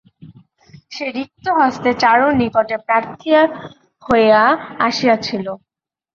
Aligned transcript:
সে 0.91 1.05
রিক্তহস্তে 1.17 1.89
চারুর 2.01 2.33
নিকটে 2.41 2.75
প্রার্থী 2.85 3.29
হইয়া 4.03 4.43
আসিয়াছিল। 4.87 5.45